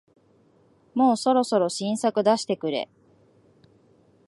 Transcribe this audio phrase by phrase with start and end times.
[0.95, 2.89] もうそろそろ新作出してくれ